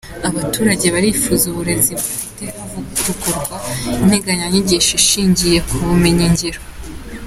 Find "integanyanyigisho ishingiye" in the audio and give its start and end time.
4.03-5.57